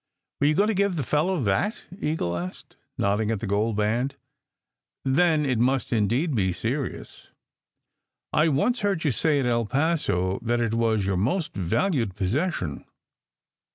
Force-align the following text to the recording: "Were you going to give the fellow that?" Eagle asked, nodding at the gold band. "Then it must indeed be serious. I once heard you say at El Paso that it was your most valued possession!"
"Were 0.39 0.47
you 0.47 0.55
going 0.55 0.65
to 0.69 0.73
give 0.73 0.95
the 0.95 1.03
fellow 1.03 1.39
that?" 1.43 1.83
Eagle 1.99 2.35
asked, 2.35 2.75
nodding 2.97 3.29
at 3.29 3.39
the 3.39 3.45
gold 3.45 3.75
band. 3.75 4.15
"Then 5.05 5.45
it 5.45 5.59
must 5.59 5.93
indeed 5.93 6.33
be 6.33 6.53
serious. 6.53 7.27
I 8.33 8.47
once 8.47 8.79
heard 8.79 9.03
you 9.03 9.11
say 9.11 9.39
at 9.41 9.45
El 9.45 9.67
Paso 9.67 10.39
that 10.41 10.59
it 10.59 10.73
was 10.73 11.05
your 11.05 11.17
most 11.17 11.55
valued 11.55 12.15
possession!" 12.15 12.83